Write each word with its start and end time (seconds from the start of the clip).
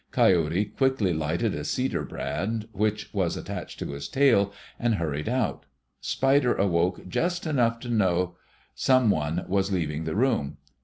Coyote 0.09 0.65
quickly 0.65 1.13
lighted 1.13 1.51
the 1.51 1.63
cedar 1.63 2.01
brand 2.03 2.67
which 2.71 3.13
was 3.13 3.37
attached 3.37 3.77
to 3.77 3.91
his 3.91 4.07
tail 4.09 4.51
and 4.79 4.95
hurried 4.95 5.29
out. 5.29 5.67
Spider 5.99 6.55
awoke, 6.55 7.07
just 7.07 7.45
enough 7.45 7.79
to 7.81 7.89
know 7.89 8.35
some 8.73 9.11
one 9.11 9.45
was 9.47 9.71
leaving 9.71 10.05
the 10.05 10.15
room. 10.15 10.57